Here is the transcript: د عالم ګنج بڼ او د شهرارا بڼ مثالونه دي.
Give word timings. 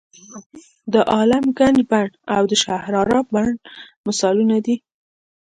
د 0.93 0.95
عالم 1.13 1.45
ګنج 1.57 1.77
بڼ 1.89 2.07
او 2.35 2.41
د 2.51 2.53
شهرارا 2.63 3.19
بڼ 3.33 3.49
مثالونه 4.07 4.57
دي. 4.65 4.75